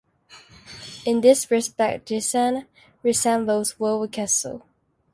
[1.05, 2.65] In this respect Giessen
[3.03, 4.65] resembles Wouw Castle.